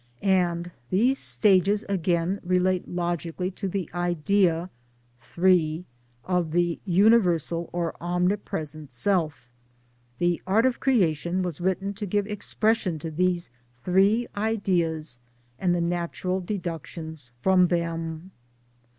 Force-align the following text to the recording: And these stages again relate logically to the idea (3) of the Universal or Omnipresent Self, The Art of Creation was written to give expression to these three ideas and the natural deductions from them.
And 0.23 0.71
these 0.89 1.19
stages 1.19 1.85
again 1.87 2.39
relate 2.43 2.87
logically 2.87 3.51
to 3.51 3.67
the 3.67 3.87
idea 3.93 4.71
(3) 5.19 5.85
of 6.25 6.53
the 6.53 6.79
Universal 6.85 7.69
or 7.71 7.93
Omnipresent 8.01 8.91
Self, 8.91 9.47
The 10.17 10.41
Art 10.47 10.65
of 10.65 10.79
Creation 10.79 11.43
was 11.43 11.61
written 11.61 11.93
to 11.93 12.07
give 12.07 12.25
expression 12.25 12.97
to 12.97 13.11
these 13.11 13.51
three 13.85 14.27
ideas 14.35 15.19
and 15.59 15.75
the 15.75 15.81
natural 15.81 16.39
deductions 16.41 17.31
from 17.39 17.67
them. 17.67 18.31